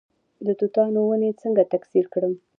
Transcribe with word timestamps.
د 0.45 0.47
توتانو 0.59 0.99
ونې 1.09 1.31
څنګه 1.41 1.63
تکثیر 1.73 2.05
کړم؟ 2.13 2.33